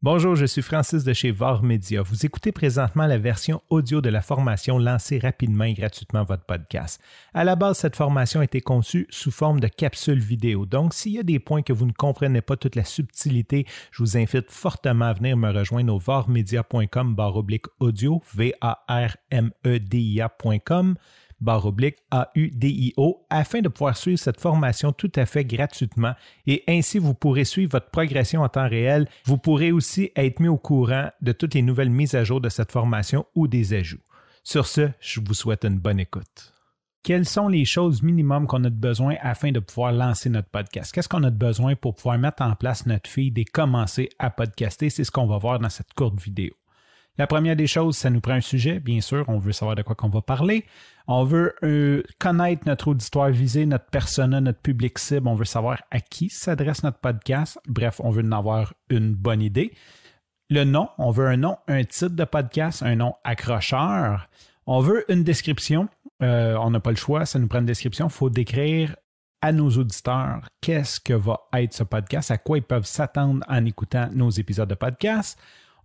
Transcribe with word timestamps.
Bonjour, 0.00 0.36
je 0.36 0.46
suis 0.46 0.62
Francis 0.62 1.02
de 1.02 1.12
chez 1.12 1.32
VAR 1.32 1.64
Media. 1.64 2.02
Vous 2.02 2.24
écoutez 2.24 2.52
présentement 2.52 3.08
la 3.08 3.18
version 3.18 3.60
audio 3.68 4.00
de 4.00 4.08
la 4.08 4.22
formation 4.22 4.78
Lancez 4.78 5.18
rapidement 5.18 5.64
et 5.64 5.74
gratuitement 5.74 6.22
votre 6.22 6.44
podcast. 6.44 7.02
À 7.34 7.42
la 7.42 7.56
base, 7.56 7.78
cette 7.78 7.96
formation 7.96 8.38
a 8.38 8.44
été 8.44 8.60
conçue 8.60 9.08
sous 9.10 9.32
forme 9.32 9.58
de 9.58 9.66
capsule 9.66 10.20
vidéo. 10.20 10.66
Donc, 10.66 10.94
s'il 10.94 11.14
y 11.14 11.18
a 11.18 11.24
des 11.24 11.40
points 11.40 11.62
que 11.62 11.72
vous 11.72 11.84
ne 11.84 11.90
comprenez 11.90 12.42
pas 12.42 12.56
toute 12.56 12.76
la 12.76 12.84
subtilité, 12.84 13.66
je 13.90 14.04
vous 14.04 14.16
invite 14.16 14.52
fortement 14.52 15.06
à 15.06 15.14
venir 15.14 15.36
me 15.36 15.50
rejoindre 15.50 15.92
au 15.92 15.98
varmedia.com 15.98 17.16
audio, 17.80 18.22
V-A-R-M-E-D-I-A.com 18.36 20.94
barre 21.40 21.66
oblique 21.66 21.96
AUDIO 22.10 23.26
afin 23.30 23.60
de 23.60 23.68
pouvoir 23.68 23.96
suivre 23.96 24.18
cette 24.18 24.40
formation 24.40 24.92
tout 24.92 25.12
à 25.16 25.26
fait 25.26 25.44
gratuitement 25.44 26.14
et 26.46 26.64
ainsi 26.68 26.98
vous 26.98 27.14
pourrez 27.14 27.44
suivre 27.44 27.72
votre 27.72 27.90
progression 27.90 28.42
en 28.42 28.48
temps 28.48 28.68
réel. 28.68 29.08
Vous 29.24 29.38
pourrez 29.38 29.72
aussi 29.72 30.10
être 30.16 30.40
mis 30.40 30.48
au 30.48 30.58
courant 30.58 31.10
de 31.20 31.32
toutes 31.32 31.54
les 31.54 31.62
nouvelles 31.62 31.90
mises 31.90 32.14
à 32.14 32.24
jour 32.24 32.40
de 32.40 32.48
cette 32.48 32.72
formation 32.72 33.26
ou 33.34 33.48
des 33.48 33.74
ajouts. 33.74 33.98
Sur 34.44 34.66
ce, 34.66 34.88
je 35.00 35.20
vous 35.20 35.34
souhaite 35.34 35.64
une 35.64 35.78
bonne 35.78 36.00
écoute. 36.00 36.54
Quelles 37.02 37.26
sont 37.26 37.48
les 37.48 37.64
choses 37.64 38.02
minimum 38.02 38.46
qu'on 38.46 38.64
a 38.64 38.70
besoin 38.70 39.14
afin 39.20 39.52
de 39.52 39.60
pouvoir 39.60 39.92
lancer 39.92 40.28
notre 40.28 40.48
podcast? 40.48 40.92
Qu'est-ce 40.92 41.08
qu'on 41.08 41.22
a 41.22 41.30
besoin 41.30 41.74
pour 41.74 41.94
pouvoir 41.94 42.18
mettre 42.18 42.42
en 42.42 42.54
place 42.54 42.86
notre 42.86 43.08
feed 43.08 43.38
et 43.38 43.44
commencer 43.44 44.10
à 44.18 44.30
podcaster? 44.30 44.90
C'est 44.90 45.04
ce 45.04 45.10
qu'on 45.10 45.26
va 45.26 45.38
voir 45.38 45.58
dans 45.58 45.70
cette 45.70 45.94
courte 45.94 46.20
vidéo. 46.20 46.52
La 47.18 47.26
première 47.26 47.56
des 47.56 47.66
choses, 47.66 47.96
ça 47.96 48.10
nous 48.10 48.20
prend 48.20 48.34
un 48.34 48.40
sujet, 48.40 48.78
bien 48.78 49.00
sûr, 49.00 49.24
on 49.26 49.38
veut 49.38 49.50
savoir 49.50 49.74
de 49.74 49.82
quoi 49.82 49.96
qu'on 49.96 50.08
va 50.08 50.22
parler. 50.22 50.64
On 51.08 51.24
veut 51.24 51.56
euh, 51.64 52.04
connaître 52.20 52.62
notre 52.66 52.88
auditoire 52.88 53.30
visé, 53.30 53.66
notre 53.66 53.86
persona, 53.86 54.40
notre 54.40 54.60
public 54.60 55.00
cible. 55.00 55.26
On 55.26 55.34
veut 55.34 55.44
savoir 55.44 55.82
à 55.90 56.00
qui 56.00 56.30
s'adresse 56.30 56.84
notre 56.84 56.98
podcast. 56.98 57.58
Bref, 57.66 58.00
on 58.04 58.10
veut 58.10 58.22
en 58.22 58.30
avoir 58.30 58.72
une 58.88 59.14
bonne 59.14 59.42
idée. 59.42 59.72
Le 60.48 60.62
nom, 60.62 60.90
on 60.96 61.10
veut 61.10 61.26
un 61.26 61.36
nom, 61.36 61.56
un 61.66 61.82
titre 61.82 62.14
de 62.14 62.24
podcast, 62.24 62.84
un 62.84 62.94
nom 62.94 63.14
accrocheur. 63.24 64.28
On 64.66 64.78
veut 64.78 65.04
une 65.10 65.24
description. 65.24 65.88
Euh, 66.22 66.56
on 66.56 66.70
n'a 66.70 66.78
pas 66.78 66.90
le 66.90 66.96
choix, 66.96 67.26
ça 67.26 67.40
nous 67.40 67.48
prend 67.48 67.58
une 67.58 67.66
description. 67.66 68.06
Il 68.06 68.12
faut 68.12 68.30
décrire 68.30 68.94
à 69.42 69.50
nos 69.50 69.70
auditeurs 69.70 70.48
qu'est-ce 70.60 71.00
que 71.00 71.14
va 71.14 71.40
être 71.54 71.72
ce 71.72 71.82
podcast, 71.82 72.30
à 72.30 72.38
quoi 72.38 72.58
ils 72.58 72.62
peuvent 72.62 72.86
s'attendre 72.86 73.44
en 73.48 73.64
écoutant 73.64 74.08
nos 74.12 74.30
épisodes 74.30 74.68
de 74.68 74.74
podcast. 74.76 75.36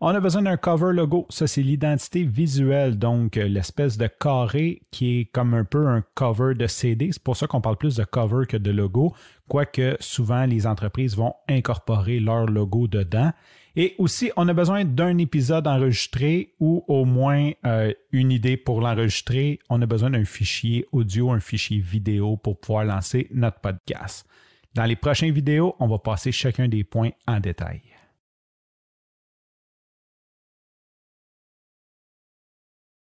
On 0.06 0.10
a 0.10 0.20
besoin 0.20 0.42
d'un 0.42 0.58
cover 0.58 0.92
logo. 0.92 1.26
Ça, 1.30 1.48
c'est 1.48 1.62
l'identité 1.62 2.26
visuelle, 2.26 3.00
donc 3.00 3.38
euh, 3.38 3.48
l'espèce 3.48 3.98
de 3.98 4.08
carré 4.08 4.82
qui 4.92 5.22
est 5.22 5.26
comme 5.32 5.54
un 5.54 5.64
peu 5.64 5.88
un 5.88 6.04
cover 6.14 6.56
de 6.56 6.68
CD. 6.68 7.14
C'est 7.14 7.24
pour 7.24 7.38
ça 7.38 7.48
qu'on 7.48 7.62
parle 7.62 7.78
plus 7.78 7.96
de 7.96 8.04
cover 8.04 8.46
que 8.46 8.58
de 8.58 8.70
logo, 8.70 9.16
quoique 9.48 9.96
souvent 10.02 10.46
les 10.46 10.68
entreprises 10.68 11.16
vont 11.16 11.34
incorporer 11.48 12.20
leur 12.20 12.48
logo 12.48 12.90
dedans. 12.90 13.32
Et 13.78 13.96
aussi, 13.98 14.30
on 14.36 14.50
a 14.50 14.54
besoin 14.54 14.84
d'un 14.84 15.18
épisode 15.20 15.68
enregistré 15.68 16.54
ou 16.60 16.84
au 16.90 17.06
moins 17.06 17.52
euh, 17.66 17.94
une 18.12 18.34
idée 18.34 18.58
pour 18.58 18.82
l'enregistrer. 18.82 19.60
On 19.70 19.82
a 19.82 19.86
besoin 19.86 20.10
d'un 20.10 20.26
fichier 20.26 20.86
audio, 20.92 21.32
un 21.32 21.40
fichier 21.40 21.80
vidéo 21.80 22.36
pour 22.36 22.60
pouvoir 22.60 22.84
lancer 22.84 23.30
notre 23.32 23.62
podcast. 23.62 24.28
Dans 24.76 24.84
les 24.84 24.98
prochaines 24.98 25.32
vidéos, 25.32 25.78
on 25.80 25.88
va 25.88 25.98
passer 25.98 26.34
chacun 26.34 26.68
des 26.68 26.84
points 26.84 27.12
en 27.26 27.40
détail. 27.40 27.84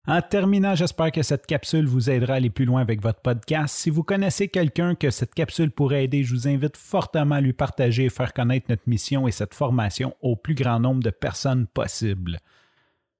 En 0.05 0.21
terminant, 0.21 0.75
j'espère 0.75 1.13
que 1.13 1.23
cette 1.23 1.45
capsule 1.45 1.85
vous 1.85 2.09
aidera 2.09 2.33
à 2.33 2.35
aller 2.35 2.49
plus 2.49 2.65
loin 2.65 2.81
avec 2.81 3.01
votre 3.01 3.21
podcast. 3.21 3.73
Si 3.73 3.89
vous 3.89 4.03
connaissez 4.03 4.49
quelqu'un 4.49 4.95
que 4.95 5.09
cette 5.09 5.33
capsule 5.33 5.71
pourrait 5.71 6.03
aider, 6.03 6.25
je 6.25 6.33
vous 6.33 6.47
invite 6.49 6.75
fortement 6.75 7.35
à 7.35 7.41
lui 7.41 7.53
partager 7.53 8.05
et 8.05 8.09
faire 8.09 8.33
connaître 8.33 8.65
notre 8.67 8.83
mission 8.85 9.29
et 9.29 9.31
cette 9.31 9.53
formation 9.53 10.13
au 10.21 10.35
plus 10.35 10.55
grand 10.55 10.81
nombre 10.81 11.01
de 11.01 11.09
personnes 11.09 11.67
possible. 11.67 12.39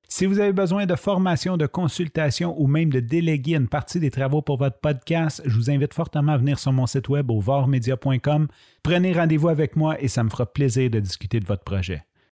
Si 0.10 0.26
vous 0.26 0.40
avez 0.40 0.52
besoin 0.52 0.86
de 0.86 0.96
formation, 0.96 1.56
de 1.56 1.68
consultation 1.68 2.54
ou 2.62 2.68
même 2.68 2.90
de 2.90 3.00
déléguer 3.00 3.56
une 3.56 3.70
partie 3.70 4.02
des 4.02 4.12
travaux 4.12 4.42
pour 4.42 4.58
votre 4.58 4.80
podcast, 4.82 5.42
je 5.46 5.56
vous 5.56 5.72
invite 5.72 5.94
fortement 5.94 6.34
à 6.34 6.38
venir 6.38 6.60
sur 6.60 6.74
mon 6.74 6.86
site 6.86 7.08
web 7.08 7.32
au 7.32 7.40
varmedia.com. 7.40 8.50
Prenez 8.84 9.14
rendez-vous 9.14 9.48
avec 9.48 9.78
moi 9.78 10.00
et 10.02 10.10
ça 10.10 10.22
me 10.22 10.30
fera 10.30 10.46
plaisir 10.46 10.90
de 10.90 11.00
discuter 11.00 11.40
de 11.40 11.46
votre 11.46 11.64
projet. 11.64 12.04